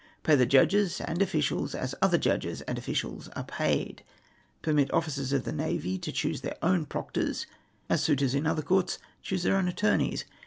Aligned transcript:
Pay 0.23 0.33
the 0.33 0.47
judges 0.47 0.99
and 0.99 1.21
officials 1.21 1.75
as 1.75 1.93
other 2.01 2.17
judges 2.17 2.61
and 2.61 2.75
officials 2.79 3.27
are 3.35 3.45
])aid. 3.59 4.01
Permit 4.63 4.91
officers 4.91 5.31
of 5.31 5.43
the 5.43 5.51
navy 5.51 5.99
to 5.99 6.11
choose 6.11 6.41
their 6.41 6.57
own 6.63 6.87
proctors, 6.87 7.45
as 7.87 8.01
suitors 8.01 8.33
in 8.33 8.47
other 8.47 8.63
courts 8.63 8.97
choose 9.21 9.43
theu' 9.43 9.53
own 9.53 9.67
attorneys. 9.67 10.25